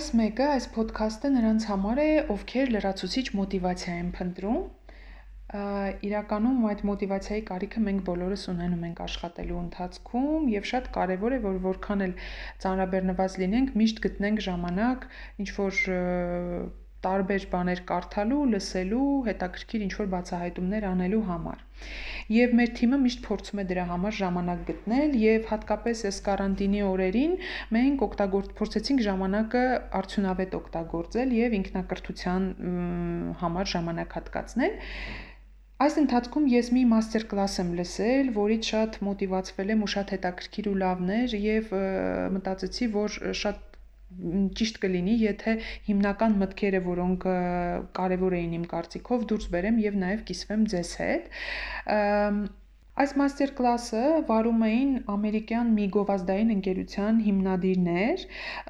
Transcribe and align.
այս 0.00 0.14
մեկը, 0.16 0.44
այս 0.56 0.66
ոդքասթը 0.72 1.28
նրանց 1.34 1.64
համար 1.68 1.98
է, 2.00 2.04
ովքեր 2.32 2.70
լրացուցիչ 2.72 3.24
մոտիվացիա 3.36 3.96
են 4.00 4.06
փնտրում։ 4.16 4.62
Իրականում 6.08 6.62
այդ 6.70 6.84
մոտիվացիայի 6.88 7.42
կարիքը 7.50 7.82
մենք 7.84 8.04
բոլորս 8.06 8.44
ունենում 8.52 8.86
ենք 8.88 9.02
աշխատելու 9.04 9.58
ընթացքում 9.60 10.48
եւ 10.54 10.68
շատ 10.70 10.88
կարեւոր 10.96 11.36
է, 11.36 11.40
որ 11.44 11.58
որքան 11.66 12.04
էլ 12.06 12.14
ծանրաբեռնված 12.64 13.36
լինենք, 13.44 13.74
միշտ 13.82 14.02
գտնենք 14.06 14.44
ժամանակ 14.48 15.06
ինչ 15.44 15.48
որ 15.58 15.82
տարբեր 17.04 17.44
բաներ 17.52 17.80
կարդալու, 17.90 18.40
լսելու, 18.54 19.04
հետաքրքիր 19.28 19.84
ինչ-որ 19.86 20.08
բացահայտումներ 20.14 20.86
անելու 20.90 21.22
համար։ 21.30 21.62
Եվ 22.30 22.52
մեր 22.58 22.72
թիմը 22.78 22.98
միշտ 23.04 23.22
փորձում 23.26 23.62
է 23.62 23.64
դրա 23.70 23.84
համար 23.90 24.16
ժամանակ 24.18 24.60
գտնել 24.70 25.14
եւ 25.20 25.46
հատկապես 25.50 26.02
այս 26.10 26.18
կարանտինի 26.26 26.82
օրերին 26.90 27.32
մենք 27.76 28.04
օգտագործ 28.06 28.52
փորձեցինք 28.60 29.02
ժամանակը 29.06 29.64
արդյունավետ 30.00 30.58
օգտագործել 30.60 31.34
եւ 31.40 31.56
ինքնակրթության 31.60 32.46
համար 33.40 33.72
ժամանակ 33.74 34.16
հատկացնել։ 34.20 34.78
Այս 35.80 35.94
ընթացքում 35.96 36.48
ես 36.52 36.66
մի 36.76 36.80
մաստեր 36.90 37.22
կլաս 37.30 37.54
եմ 37.62 37.68
լսել, 37.78 38.26
որից 38.36 38.66
շատ 38.70 38.96
մոտիվացվել 39.06 39.70
եմ 39.74 39.84
ու 39.86 39.88
շատ 39.94 40.10
հետաքրքիր 40.14 40.66
ու 40.68 40.74
լավն 40.82 41.12
էր 41.14 41.36
եւ 41.40 41.70
մտածեցի, 42.36 42.88
որ 42.96 43.16
շատ 43.40 43.69
ճիշտ 44.60 44.80
կլինի, 44.82 45.16
եթե 45.24 45.56
հիմնական 45.88 46.38
մտքերը, 46.40 46.80
որոնք 46.86 47.26
կարևոր 47.98 48.38
էին 48.40 48.56
իմ 48.60 48.64
կարծիքով, 48.72 49.26
դուրս 49.32 49.50
բերեմ 49.54 49.84
եւ 49.86 50.00
նաեւ 50.04 50.24
կիսվեմ 50.30 50.64
ձեզ 50.74 50.94
հետ։ 51.02 51.28
Այս 53.00 53.12
մաստեր 53.16 53.50
կլասը 53.56 54.00
վարում 54.28 54.62
էին 54.66 54.88
ամերիկյան 55.12 55.68
մի 55.76 55.84
գովազդային 55.94 56.50
ընկերության 56.54 57.20
հիմնադիրներ։ 57.26 58.24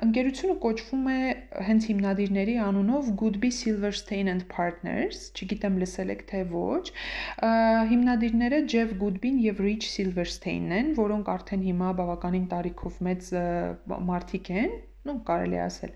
Ընկերությունը 0.06 0.54
կոչվում 0.64 1.08
է 1.10 1.16
հենց 1.68 1.88
հիմնադիրների 1.90 2.54
անունով 2.66 3.08
Goodby 3.22 3.50
Silverstein 3.56 4.30
and 4.34 4.44
Partners, 4.52 5.24
չգիտեմ 5.34 5.80
լսել 5.82 6.14
եք 6.14 6.22
թե 6.30 6.42
ոչ։ 6.52 6.84
Հիմնադիրները 7.94 8.60
Jeff 8.74 8.94
Goodby-ն 9.00 9.40
եւ 9.48 9.64
Rich 9.66 9.88
Silverstein-ն 9.96 10.76
են, 10.78 10.94
որոնք 11.00 11.32
արդեն 11.34 11.66
հիմա 11.72 11.90
բավականին 12.04 12.46
տարիքով 12.54 13.02
մեծ 13.08 13.34
մարդիկ 14.12 14.54
են 14.62 14.78
նո 15.00 15.14
կարելի 15.24 15.56
է 15.56 15.60
ասել։ 15.64 15.92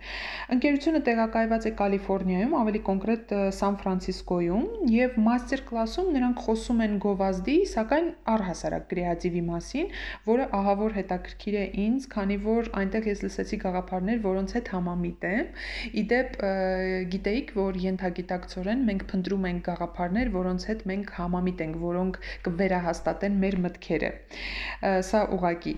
Ընկերությունը 0.55 1.01
տեղակայված 1.05 1.65
է 1.69 1.71
Կալիֆոռնիայում, 1.77 2.53
ավելի 2.57 2.81
կոնկրետ 2.87 3.33
Սան 3.53 3.75
Ֆրանցիսկոյում, 3.83 4.63
եւ 4.95 5.19
մաստեր 5.27 5.63
կլասում 5.69 6.09
նրանք 6.15 6.41
խոսում 6.45 6.81
են 6.85 6.95
գովազդի, 7.05 7.57
սակայն 7.75 8.09
առհասարակ 8.35 8.87
կրեատիվի 8.95 9.43
մասին, 9.49 9.91
որը 10.25 10.47
ահավոր 10.59 10.97
հետաքրքիր 10.97 11.59
է 11.61 11.67
ինձ, 11.85 12.07
քանի 12.15 12.39
որ 12.49 12.71
այնտեղ 12.81 13.09
ես 13.13 13.23
լսեցի 13.25 13.59
գաղափարներ, 13.65 14.23
որոնց 14.25 14.57
հետ 14.57 14.73
համամիտ 14.73 15.29
եմ։ 15.35 15.53
Իդեպ 16.05 16.41
գիտեիք, 17.13 17.55
որ 17.61 17.79
ենթագիտակցորեն 17.85 18.85
մենք 18.89 19.07
փնտրում 19.13 19.47
ենք 19.53 19.63
գաղափարներ, 19.69 20.33
որոնց 20.39 20.67
հետ 20.73 20.87
մենք 20.95 21.15
համամիտ 21.21 21.63
ենք, 21.69 21.79
որոնք 21.85 22.19
կվերահաստատեն 22.49 23.39
մեր 23.45 23.61
մտքերը։ 23.69 24.11
Սա 25.05 25.23
ուղակի։ 25.35 25.75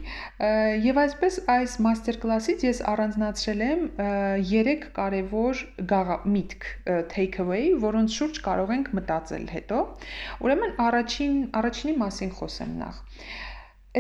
Եվ 0.87 1.03
այսպես 1.07 1.39
այս 1.57 1.77
մաստեր 1.87 2.21
կլասից 2.27 2.67
ես 2.67 2.83
առանց 2.93 3.16
առանձնացրել 3.17 3.61
եմ 3.65 3.85
3 4.47 4.73
կարևոր 4.97 5.61
միտք 6.33 6.67
take 7.13 7.39
away, 7.45 7.63
որոնց 7.85 8.17
շուրջ 8.17 8.41
կարող 8.45 8.73
ենք 8.77 8.91
մտածել 8.99 9.47
հետո։ 9.53 9.79
Ուրեմն 10.45 10.75
առաջին 10.87 11.39
առաջինի 11.61 11.95
մասին 12.03 12.35
խոսեմ 12.41 12.75
նախ։ 12.83 12.99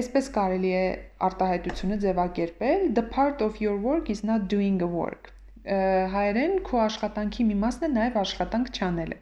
Այսպես 0.02 0.28
կարելի 0.36 0.74
է 0.76 0.84
արտահայտությունը 1.30 1.98
ձևակերպել. 2.04 2.84
The 3.00 3.06
part 3.16 3.40
of 3.40 3.62
your 3.64 3.80
work 3.88 4.12
is 4.12 4.20
not 4.32 4.50
doing 4.52 4.82
a 4.84 4.90
work 5.00 5.32
հայերեն 5.66 6.52
քո 6.66 6.78
աշխատանքի 6.84 7.44
մի 7.48 7.56
մասն 7.62 7.86
է 7.86 7.88
նաև 7.94 8.18
աշխատանք 8.20 8.68
չանելը։ 8.76 9.16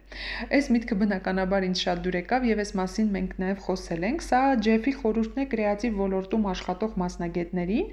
Այս 0.57 0.69
միտքը 0.75 0.97
բնականաբար 1.01 1.65
ինձ 1.69 1.81
շատ 1.85 2.03
դուր 2.05 2.17
եկավ 2.19 2.45
եւ 2.49 2.61
այս 2.65 2.71
մասին 2.79 3.09
մենք 3.15 3.33
նաև 3.41 3.63
խոսել 3.65 4.05
ենք։ 4.09 4.25
Սա 4.25 4.41
Ջեֆի 4.67 4.93
խորհուրդն 5.01 5.41
է 5.41 5.47
կրեատիվ 5.55 5.99
ոլորտում 6.05 6.47
աշխատող 6.53 6.95
մասնագետներին, 7.01 7.91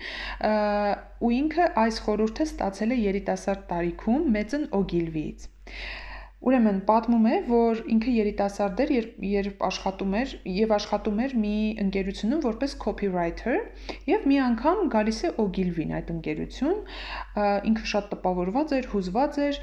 ու 1.22 1.32
ինքը 1.40 1.68
այս 1.86 2.00
խորհուրդը 2.06 2.48
ստացել 2.52 2.92
է 2.92 3.02
երիտասարդ 3.08 3.66
տարիքում 3.72 4.30
Մեծն 4.36 4.69
Օգիլվիից։ 4.82 5.50
Ուրեմն 6.42 6.78
պատմում 6.88 7.26
է, 7.30 7.36
որ 7.47 7.80
ինքը 7.92 8.12
երիտասարդ 8.16 8.80
էր, 8.82 8.92
երբ 8.97 9.26
երբ 9.32 9.60
աշխատում 9.69 10.14
էր 10.19 10.32
եւ 10.53 10.72
աշխատում 10.76 11.20
էր 11.22 11.34
մի 11.42 11.53
ընկերությունում 11.82 12.42
որպես 12.47 12.75
copywriter 12.82 13.54
եւ 14.10 14.26
մի 14.26 14.38
անգամ 14.47 14.81
գալիս 14.94 15.20
է 15.22 15.31
Օգիլվին 15.44 15.94
այդ 15.98 16.10
ընկերություն, 16.16 16.81
ինքը 17.70 17.86
շատ 17.92 18.08
տպավորված 18.14 18.75
էր, 18.78 18.88
հուզված 18.92 19.38
էր, 19.47 19.60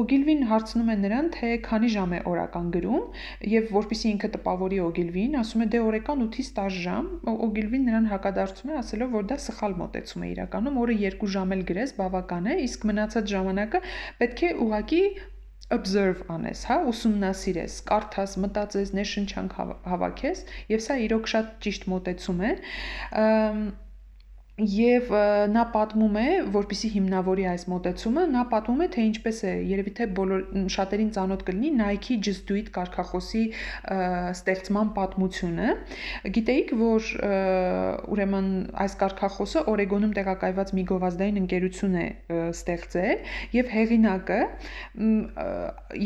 Օգիլվին 0.00 0.44
հարցնում 0.52 0.88
է 0.88 0.96
նրան, 1.04 1.30
թե 1.36 1.52
քանի 1.68 1.92
ժամ 1.96 2.16
է 2.16 2.20
օրական 2.32 2.70
գրում 2.78 3.04
եւ 3.52 3.72
որpիսի 3.76 4.12
ինքը 4.14 4.30
տպավորի 4.38 4.80
Օգիլվին, 4.88 5.38
ասում 5.42 5.64
է 5.64 5.70
դե 5.76 5.82
օրական 5.88 6.26
8-ից 6.28 6.52
10 6.58 6.78
ժամ, 6.88 7.08
Օգիլվին 7.48 7.88
նրան 7.92 8.12
հակադարձում 8.12 8.72
է 8.72 8.78
ասելով, 8.82 9.16
որ 9.18 9.28
դա 9.32 9.40
սխալ 9.48 9.76
մոտեցում 9.84 10.24
է 10.24 10.30
իրականում, 10.32 10.78
օրը 10.84 11.00
2 11.18 11.32
ժամ 11.38 11.56
էլ 11.58 11.66
գրես 11.72 11.96
բավական 11.98 12.48
է, 12.48 12.60
իսկ 12.68 12.86
մնացած 12.88 13.34
ժամանակը 13.34 13.82
պետք 14.22 14.46
է 14.48 14.54
ուղակի 14.64 15.02
observe 15.74 16.24
անես, 16.32 16.62
հա, 16.70 16.78
ուսումնասիրես, 16.92 17.74
կարդաս, 17.88 18.36
մտածես, 18.44 18.94
ներշնչանք 18.96 19.58
հավաքես, 19.92 20.44
եւ 20.72 20.84
սա 20.86 20.96
իրոք 21.08 21.28
շատ 21.34 21.52
ճիշտ 21.66 21.86
մոտեցում 21.92 22.40
է։ 22.48 22.52
Եվ 24.58 25.12
նա 25.54 25.62
պատմում 25.70 26.16
է, 26.18 26.26
որpիսի 26.50 26.88
հիմնավորի 26.96 27.44
այս 27.46 27.64
մոտեցումը, 27.70 28.24
նա 28.32 28.40
պատմում 28.50 28.80
է, 28.82 28.88
թե 28.94 29.02
ինչպես 29.08 29.42
է, 29.46 29.52
երևի 29.70 29.92
թե 29.94 30.06
բոլոր 30.16 30.40
շատերին 30.74 31.12
ծանոթ 31.14 31.44
կլինի 31.46 31.70
Nike 31.78 32.16
Just 32.26 32.42
Do 32.48 32.56
It 32.58 32.72
կարգախոսի 32.74 33.42
ստեղծման 34.34 34.90
պատմությունը։ 34.96 35.68
Գիտեիք, 36.34 36.72
որ 36.80 37.10
ուրեմն 38.16 38.48
այս 38.82 38.98
կարգախոսը 39.04 39.62
Օրեգոնում 39.70 40.16
տեղակայված 40.18 40.74
մի 40.74 40.86
գովազդային 40.90 41.40
ընկերություն 41.44 41.94
է 42.02 42.08
ստեղծել 42.48 43.24
եւ 43.54 43.72
հեղինակը 43.78 44.40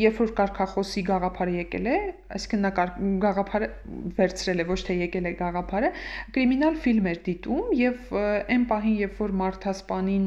երբ 0.03 0.21
որ 0.23 0.35
կարգախոսի 0.43 1.07
գաղափարը 1.09 1.57
եկել 1.63 1.89
է, 1.89 1.97
այսինքն 2.37 2.63
նա 2.67 2.71
գաղափարը 3.23 3.69
վերցրել 4.19 4.63
է, 4.63 4.67
ոչ 4.69 4.79
թե 4.89 4.97
եկել 5.03 5.29
է 5.29 5.33
գաղափարը, 5.41 5.91
կրիմինալ 6.37 6.79
ֆիլմ 6.85 7.09
էր 7.13 7.21
դիտում 7.29 7.73
եւ 7.81 8.13
այն 8.51 8.65
պահին, 8.71 8.97
երբ 9.03 9.19
որ 9.23 9.35
մարդասպանին 9.41 10.27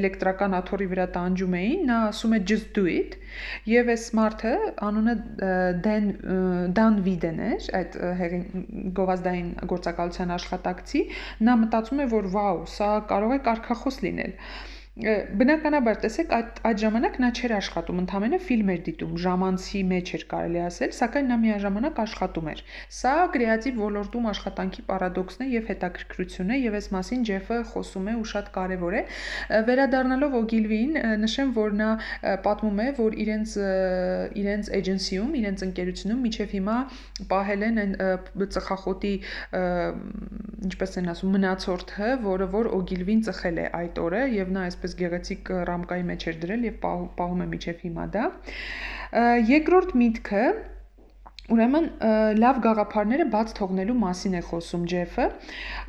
էլեկտրական 0.00 0.56
աթոռի 0.60 0.88
վրա 0.92 1.06
տանջում 1.16 1.56
էին, 1.60 1.84
նա 1.90 1.98
ասում 2.10 2.36
է 2.36 2.40
just 2.52 2.72
do 2.76 2.86
it, 2.90 3.16
եւ 3.70 3.92
այս 3.94 4.06
մարդը 4.20 4.54
անունը 4.88 5.14
Dan 5.86 6.10
Dan 6.80 7.00
Viden 7.06 7.40
էր, 7.50 7.70
այդ 7.80 8.00
գովազդային 8.98 9.54
գործակալության 9.74 10.34
աշխատակցի, 10.40 11.06
նա 11.46 11.56
մտածում 11.64 12.04
է, 12.04 12.10
որ 12.16 12.30
վաու, 12.36 12.66
սա 12.74 12.90
կարող 13.10 13.38
է 13.38 13.40
կարգախոս 13.50 14.04
լինել 14.06 14.36
բնականաբար 15.00 15.98
տեսեք 16.04 16.32
այդ 16.36 16.58
այդ 16.70 16.80
ժամանակ 16.82 17.14
նա 17.22 17.28
չէր 17.36 17.52
աշխատում, 17.56 18.00
ընդամենը 18.02 18.38
ֆիլմ 18.46 18.70
էր 18.74 18.80
դիտում, 18.88 19.12
ժամանցի 19.24 19.80
մեջ 19.90 20.12
էր 20.18 20.24
կարելի 20.32 20.60
ասել, 20.66 20.92
սակայն 20.98 21.30
նա 21.30 21.36
միաժամանակ 21.44 22.00
աշխատում 22.04 22.50
էր։ 22.52 22.62
Սա 23.00 23.14
կրեատիվ 23.36 23.80
ոլորտում 23.80 24.28
աշխատանքի 24.30 24.84
պարադոքսն 24.90 25.44
է 25.44 25.48
եւ 25.50 25.70
հետաքրքրությունն 25.70 26.50
է 26.50 26.58
եւ 26.60 26.76
այս 26.80 26.88
մասին 26.96 27.24
Ջեֆը 27.30 27.58
խոսում 27.70 28.10
է 28.10 28.14
ու 28.20 28.26
շատ 28.30 28.50
կարեւոր 28.56 28.98
է։ 29.00 29.02
Վերադառնալով 29.70 30.36
Օգիլվին, 30.40 30.92
նշեմ, 31.24 31.54
որ 31.60 31.76
նա 31.80 31.90
պատմում 32.44 32.80
է, 32.80 32.88
որ 33.00 33.18
իրենց 33.24 33.56
իրենց 34.40 34.70
էջենսիում, 34.80 35.32
իրենց 35.40 35.64
ընկերությունում 35.70 36.20
միջև 36.28 36.54
հիմա 36.60 36.76
պահել 37.30 37.66
են 37.70 37.80
այն 37.80 37.96
ծխախոտի 38.50 39.14
ինչպես 40.70 40.96
են 41.00 41.10
ասում, 41.14 41.34
մնացորդը, 41.36 42.08
որը 42.24 42.46
որ 42.52 42.68
Օգիլվին 42.80 43.22
ծխել 43.26 43.60
է 43.60 43.66
այդ 43.80 44.00
օրը 44.04 44.22
եւ 44.34 44.50
նա 44.54 44.64
այսպես 44.70 44.89
գեղեցիկ 44.98 45.52
ռամկայի 45.70 46.04
մեջ 46.10 46.26
էր 46.30 46.40
դրել 46.44 46.66
եւ 46.70 46.76
պահում 47.20 47.44
է 47.44 47.48
միջև 47.54 47.84
հիմա 47.86 48.06
դա։ 48.16 48.24
Երկրորդ 49.50 49.94
միտքը 50.02 50.44
Ուրեմն 51.50 51.86
լավ 52.38 52.58
գաղափարները 52.62 53.24
բաց 53.32 53.52
թողնելու 53.58 53.94
մասին 53.98 54.34
է 54.38 54.42
խոսում 54.46 54.82
Ջեֆը։ 54.90 55.24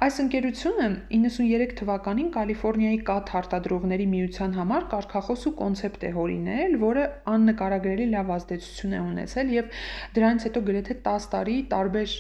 Այս 0.06 0.16
ընկերությունը 0.24 0.86
93 1.14 1.76
թվականին 1.82 2.32
Կալիֆոռնիայի 2.34 3.00
կաթ 3.10 3.34
արտադրողների 3.40 4.08
միության 4.14 4.56
համար 4.58 4.88
կարգախոս 4.94 5.46
ու 5.52 5.54
կոնցեպտ 5.62 6.06
է 6.08 6.12
հորինել, 6.16 6.78
որը 6.82 7.04
աննկարագրելի 7.34 8.08
լավ 8.16 8.32
ազդեցություն 8.38 8.96
է 8.98 9.02
ունեցել 9.12 9.54
եւ 9.54 9.78
դրանից 10.18 10.48
հետո 10.50 10.64
գրեթե 10.72 10.98
10 11.06 11.30
տարի 11.36 11.58
տարբեր 11.76 12.16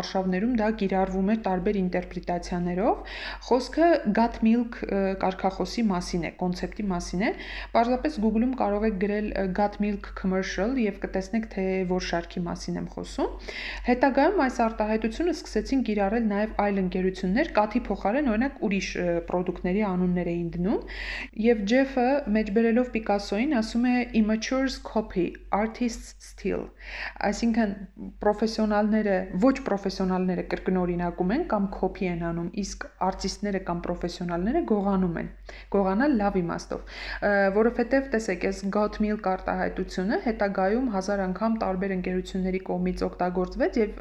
արշավներում 0.00 0.56
դա 0.60 0.70
կիրառվում 0.80 1.30
էր 1.36 1.40
տարբեր 1.50 1.80
ինտերպրետացիաներով։ 1.84 3.14
Խոսքը 3.50 3.90
Got 4.20 4.40
Milk 4.46 4.80
կարգախոսի 5.20 5.86
մասին 5.90 6.26
է, 6.30 6.32
կոնցեպտի 6.40 6.88
մասին 6.94 7.28
է։ 7.28 7.30
Պարզապես 7.76 8.18
Google-ում 8.24 8.56
կարող 8.64 8.88
եք 8.88 8.98
գրել 9.04 9.30
Got 9.60 9.80
Milk 9.84 10.12
commercial 10.16 10.76
եւ 10.80 11.00
կտեսնեք 11.04 11.48
թե 11.52 11.68
որ 11.90 12.08
շարքի 12.10 12.44
մասին 12.46 12.69
մասին 12.70 12.78
եմ 12.80 12.88
խոսում։ 12.94 13.30
Հետագայում 13.86 14.40
այս 14.44 14.56
արտահայտությունը 14.64 15.32
սկսեցին 15.34 15.80
կիրառել 15.88 16.24
նաև 16.30 16.52
այլ 16.64 16.80
ընկերություններ, 16.80 17.50
կաթի 17.56 17.80
փոխարեն 17.88 18.30
օրինակ 18.30 18.60
ուրիշ 18.66 18.88
ապրանքների 19.10 19.82
անուններ 19.90 20.30
էին 20.30 20.48
դնում, 20.54 20.80
եւ 21.46 21.62
Ջեֆը 21.70 22.06
մեջբերելով 22.36 22.90
Պիկասոին 22.94 23.54
ասում 23.60 23.84
է 23.90 23.94
immatures 24.20 24.76
copy, 24.86 25.26
artists 25.50 26.30
steal։ 26.30 26.62
Այսինքն 27.30 27.74
պրոֆեսիոնալները, 28.22 29.16
ոչ 29.44 29.54
պրոֆեսիոնալները 29.66 30.44
կրկնօրինակում 30.54 31.34
են 31.36 31.44
կամ 31.50 31.68
copy 31.74 32.10
են 32.10 32.24
անում, 32.30 32.50
իսկ 32.64 32.86
արտիստները 33.10 33.62
կամ 33.70 33.82
պրոֆեսիոնալները 33.86 34.62
գողանում 34.70 35.18
են։ 35.20 35.30
Գողանալ 35.74 36.16
լավ 36.20 36.38
իմաստով, 36.40 36.94
որովհետև 37.60 38.10
տեսեք, 38.14 38.46
այս 38.50 38.62
got 38.74 39.00
milk 39.02 39.28
արտահայտությունը 39.30 40.20
հետագայում 40.26 40.90
հազար 40.94 41.22
անգամ 41.30 41.56
տարբեր 41.60 41.94
ընկերությունների 41.96 42.59
ընկերների 42.60 42.66
կողմից 42.66 43.02
օգտագործվեց 43.06 43.76
եւ 43.80 44.00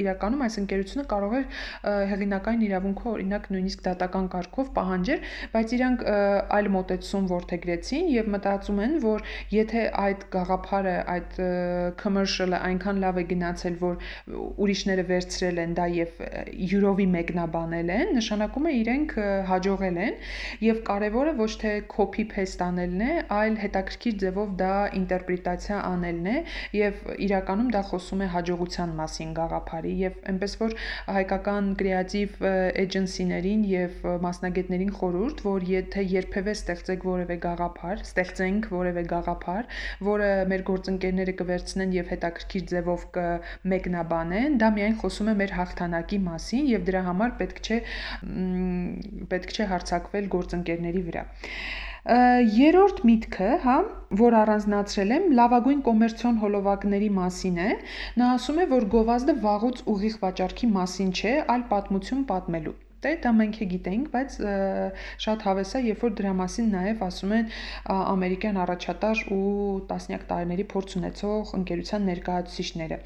իրականում 0.00 0.42
այս 0.46 0.54
ընկերությունը 0.62 1.04
կարող 1.08 1.34
էր 1.38 1.44
հեղինակային 2.10 2.62
իրավունքով 2.68 3.08
օրինակ 3.12 3.48
նույնիսկ 3.52 3.82
դատական 3.88 4.26
կարգով 4.32 4.70
պահանջեր, 4.78 5.20
բայց 5.52 5.74
իրանք 5.78 6.04
այլ 6.58 6.68
մոտեցում 6.74 7.28
ворթեգրեցին 7.32 8.08
եւ 8.14 8.30
մտածում 8.34 8.80
են, 8.84 8.94
որ 9.04 9.24
եթե 9.52 9.82
այդ 10.08 10.24
գաղափարը, 10.34 10.96
այդ 11.14 11.38
commercial-ը 12.02 12.60
այնքան 12.68 13.02
լավ 13.04 13.18
է 13.18 13.24
գնացել, 13.32 13.78
որ 13.82 13.94
ուրիշները 14.58 15.04
վերցրել 15.08 15.62
են 15.64 15.74
դա 15.78 15.86
եւ 15.98 16.22
յուրովի 16.72 17.08
մեկնաբանել 17.18 17.92
են, 17.98 18.14
նշանակում 18.18 18.68
է 18.68 18.72
իրենք 18.78 19.16
հաջողել 19.48 20.00
են 20.08 20.18
եւ 20.68 20.82
կարեւորը 20.88 21.34
ոչ 21.38 21.52
թե 21.62 21.72
copy 21.92 22.26
paste 22.28 22.64
անելն 22.68 23.04
է, 23.08 23.12
այլ 23.38 23.58
հետաքրքիր 23.62 24.18
ձևով 24.22 24.54
դա 24.58 24.74
ինտերպրետացիա 24.98 25.78
անելն 25.88 26.28
է 26.28 26.36
եւ 26.78 27.02
իրականում 27.28 27.70
դա 27.74 27.82
խոսում 27.98 28.20
է 28.22 28.26
հաջողության 28.30 28.90
մասին 28.98 29.30
գաղափարի 29.34 29.92
եւ 29.98 30.18
այնպես 30.30 30.52
որ 30.60 30.74
հայկական 31.18 31.70
կրեատիվ 31.80 32.36
էջենսիներին 32.82 33.64
եւ 33.68 34.04
մասնագետներին 34.24 34.92
խորհուրդ, 34.98 35.42
որ 35.48 35.66
եթե 35.72 36.04
երբևէ 36.12 36.54
ստեղծեք 36.58 37.06
որևէ 37.08 37.38
գաղափար, 37.44 38.04
ստեղծենք 38.06 38.68
որևէ 38.74 39.04
գաղափար, 39.12 39.80
որը 40.10 40.30
մեր 40.52 40.64
գործընկերները 40.70 41.34
կվերցնեն 41.42 41.96
եւ 41.98 42.14
հետաքրքիր 42.14 42.68
ձևով 42.74 43.06
կմեկնաբանեն, 43.18 44.60
դա 44.62 44.70
միայն 44.78 44.96
խոսում 45.02 45.32
է 45.32 45.36
մեր 45.42 45.56
հաղթանակի 45.58 46.22
մասին 46.28 46.70
եւ 46.76 46.86
դրա 46.88 47.04
համար 47.08 47.36
պետք 47.42 47.60
չէ 47.66 47.82
պետք 49.34 49.58
չէ 49.58 49.68
հարցակվել 49.74 50.32
գործընկերների 50.38 51.04
վրա։ 51.10 51.26
Երորդ 52.06 53.00
միտքը, 53.08 53.48
հա, 53.64 53.76
որ 54.20 54.36
առանձնացրել 54.40 55.14
եմ, 55.16 55.24
լավագույն 55.38 55.80
կոմերցիոն 55.88 56.38
հոլովակների 56.44 57.08
մասին 57.18 57.58
է։ 57.64 57.70
Նա 58.22 58.32
ասում 58.38 58.60
է, 58.62 58.68
որ 58.74 58.90
գովազդը 58.96 59.38
վաղուց 59.46 59.82
ուղիղ 59.94 60.20
վաճառքի 60.26 60.70
մասին 60.78 61.10
չէ, 61.18 61.34
այլ 61.56 61.66
պատմություն 61.74 62.22
պատմելու։ 62.30 62.76
Դե 62.98 63.10
դա 63.22 63.30
մենք 63.38 63.56
է 63.62 63.66
գիտենք, 63.70 64.06
բայց 64.10 64.36
շատ 65.22 65.44
հավես 65.46 65.72
է, 65.78 65.80
երբ 65.86 66.00
որ 66.02 66.14
դրա 66.18 66.30
մասին 66.38 66.70
նաև 66.74 67.02
ասում 67.06 67.34
են 67.36 67.50
ամերիկյան 67.94 68.56
առաջատար 68.58 69.20
ու 69.36 69.42
տասնյակ 69.92 70.24
տարիների 70.32 70.64
փորձ 70.72 70.96
ունեցող 70.98 71.52
ընկերության 71.58 72.08
ներկայացուցիչները։ 72.10 72.98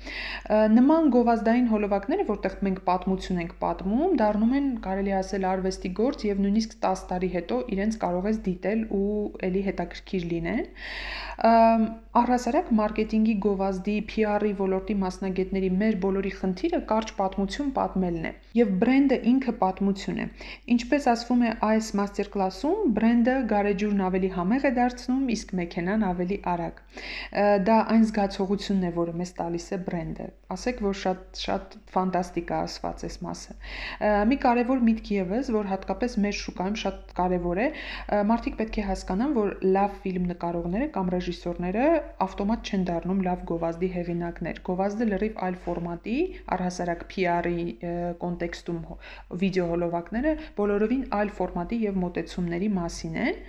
Նման 0.73 1.11
գովազդային 1.13 1.69
հոլովակները, 1.73 2.27
որտեղ 2.33 2.57
մենք 2.69 2.81
պատմություն 2.89 3.43
ենք 3.43 3.53
պատմում, 3.61 4.17
դառնում 4.23 4.57
են 4.63 4.71
կարելի 4.89 5.15
ասել 5.21 5.47
արվեստի 5.53 5.93
գործ 6.01 6.25
եւ 6.33 6.43
նույնիսկ 6.47 6.77
10 6.87 7.05
տարի 7.13 7.31
հետո 7.37 7.61
իրենց 7.77 8.01
կարող 8.07 8.31
ես 8.33 8.41
դիտել 8.49 8.87
ու 8.97 9.13
ելի 9.53 9.63
հետաքրքիր 9.69 10.27
լինեն։ 10.33 10.65
Առհասարակ 12.23 12.73
մարքեթինգի 12.81 13.37
գովազդի 13.45 13.95
PR-ի 14.09 14.53
ոլորտի 14.63 14.97
մասնագետների 15.03 15.71
մեր 15.83 15.97
բոլորի 16.03 16.33
խնդիրը 16.39 16.81
կարճ 16.93 17.15
պատմություն 17.19 17.71
պատմելն 17.79 18.29
է։ 18.29 18.33
Եվ 18.63 18.75
բրենդը 18.83 19.19
ինքը 19.33 19.55
պատմություն 19.63 19.82
պատմություն 19.83 20.19
է։ 20.23 20.27
Ինչպես 20.73 21.07
ասվում 21.13 21.43
է 21.43 21.51
այս 21.67 21.87
մաստեր-կլասում, 21.99 22.93
բրենդը 22.97 23.35
գարեջուրն 23.53 24.03
ավելի 24.07 24.31
համեղ 24.37 24.67
է 24.69 24.73
դարձնում, 24.79 25.25
իսկ 25.35 25.55
մեքենան 25.59 26.05
ավելի 26.09 26.39
արագ։ 26.53 26.83
Դա 27.67 27.79
այն 27.95 28.07
զգացողությունն 28.13 28.87
է, 28.87 28.93
որը 29.03 29.15
մեզ 29.23 29.33
տալիս 29.43 29.67
է 29.73 29.79
բրենդը։ 29.89 30.29
Ասեք, 30.53 30.83
որ 30.85 30.97
շատ 31.03 31.41
շատ 31.43 31.77
ֆանտաստիկ 31.93 32.53
է 32.53 32.57
ասված 32.63 33.05
այս 33.09 33.17
մասը։ 33.27 33.55
Մի 34.29 34.37
կարևոր 34.43 34.83
միտք 34.89 35.11
եւս, 35.17 35.51
որ 35.57 35.71
հատկապես 35.73 36.17
մեր 36.23 36.37
շուկայում 36.43 36.77
շատ 36.83 37.15
կարևոր 37.17 37.61
է, 37.63 37.67
մարդիկ 38.29 38.59
պետք 38.61 38.79
է 38.83 38.85
հասկանան, 38.91 39.33
որ 39.39 39.55
լավ 39.77 39.97
ֆիլմ 40.03 40.29
նկարողները 40.33 40.89
կամ 40.93 41.13
ռեժիսորները 41.17 41.87
ավտոմատ 42.27 42.73
չեն 42.73 42.87
դառնում 42.93 43.25
լավ 43.29 43.47
գովազդի 43.53 43.91
հեղինակներ։ 43.97 44.61
Գովազդը 44.69 45.09
լրիվ 45.13 45.41
այլ 45.49 45.59
ֆորմատի, 45.65 46.19
առհասարակ 46.53 47.07
PR-ի 47.13 47.67
կոնտեքստում 48.23 48.83
վիդեո 49.43 49.72
հոլովակները 49.73 50.35
բոլորովին 50.61 51.03
այլ 51.19 51.33
ֆորմատի 51.39 51.79
եւ 51.83 51.99
մոտեցումների 52.03 52.69
մասին 52.77 53.19
են։ 53.23 53.41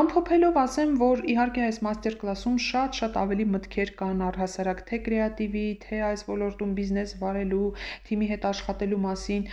Ամփոփելով 0.00 0.58
ասեմ, 0.62 0.92
որ 1.00 1.22
իհարկե 1.34 1.62
այս 1.66 1.78
մաստեր-կլասում 1.86 2.58
շատ-շատ 2.66 3.16
ավելի 3.20 3.46
մտքեր 3.54 3.92
կան 4.00 4.22
առհասարակ 4.30 4.82
թե 4.90 5.00
կրեատիվի, 5.10 5.64
թե 5.84 6.00
այս 6.10 6.22
ոլորտում 6.30 6.74
բիզնես 6.78 7.16
վարելու, 7.22 7.64
թիմի 8.06 8.30
հետ 8.30 8.46
աշխատելու 8.50 9.00
մասին։ 9.06 9.48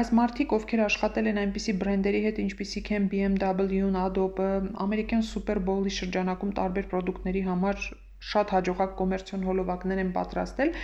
Այս 0.00 0.12
մարդիկ, 0.22 0.56
ովքեր 0.56 0.84
աշխատել 0.86 1.30
են 1.32 1.42
այնպիսի 1.42 1.76
բրենդերի 1.82 2.22
հետ, 2.28 2.40
ինչպիսիք 2.46 2.92
են 2.96 3.10
BMW-ն, 3.12 4.00
Adobe-ը, 4.06 4.50
ամերիկյան 4.86 5.28
Super 5.28 5.60
Bowl-ի 5.68 5.92
շրջանակում 6.00 6.56
տարբեր 6.62 6.88
ապրանքների 7.22 7.42
համար 7.46 7.84
շատ 8.32 8.52
հաջողակ 8.54 8.92
կոմերցիոն 8.98 9.44
հոլովակներ 9.48 10.00
են 10.02 10.10
պատրաստել, 10.16 10.74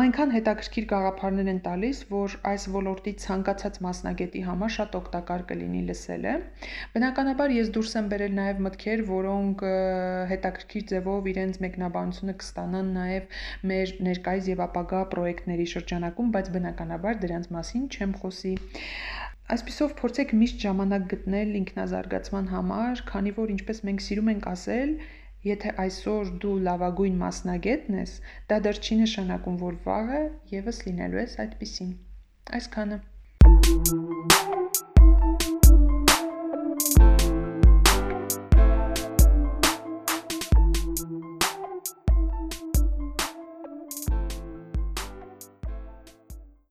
այնքան 0.00 0.30
հետաքրքիր 0.32 0.84
գաղափարներ 0.90 1.48
են 1.52 1.58
տալիս, 1.64 1.98
որ 2.08 2.34
այս 2.48 2.62
ոլորտի 2.72 3.12
ցանկացած 3.24 3.74
մասնագետի 3.84 4.44
համար 4.46 4.72
շատ 4.76 4.96
օգտակար 4.98 5.44
կլինի 5.50 5.82
լսելը։ 5.90 6.32
Բնականաբար 6.94 7.54
ես 7.56 7.72
դուրս 7.76 7.92
եմ 8.00 8.08
բերել 8.14 8.32
նաև 8.38 8.62
մտքեր, 8.66 9.04
որոնք 9.12 9.66
հետաքրքիր 10.32 10.88
ձևով 10.94 11.30
իրենց 11.34 11.60
մեկնաբանությունը 11.66 12.36
կստանան 12.40 12.90
նաև 12.96 13.38
մեր 13.72 13.94
ներկայիս 14.08 14.50
եւ 14.54 14.66
ապագա 14.70 15.04
պրոյեկտների 15.12 15.70
շրջանակում, 15.76 16.34
բայց 16.40 16.52
բնականաբար 16.56 17.24
դրանց 17.26 17.52
մասին 17.60 17.88
չեմ 17.92 18.20
խոսի։ 18.22 18.56
Այսպիսով 19.52 19.98
փորձեք 20.00 20.30
միշտ 20.40 20.62
ժամանակ 20.64 21.08
գտնել 21.12 21.56
ինքնազարգացման 21.60 22.46
համար, 22.56 23.02
քանի 23.12 23.32
որ 23.36 23.50
ինչպես 23.58 23.82
մենք 23.88 24.04
սիրում 24.06 24.30
ենք 24.32 24.46
ասել, 24.56 24.94
Եթե 25.48 25.70
այսօր 25.84 26.28
դու 26.44 26.52
լավագույն 26.68 27.16
մասնագետն 27.22 27.98
ես, 27.98 28.14
դա 28.52 28.60
դեռ 28.68 28.78
չի 28.82 29.00
նշանակում, 29.02 29.58
որ 29.64 29.80
վաղը 29.88 30.22
եւս 30.54 30.80
լինելու 30.86 31.22
ես 31.24 31.38
այդպեսին։ 31.46 31.92
Այսքանը։ 32.60 33.04
Thank 33.42 33.92
you 33.92 34.11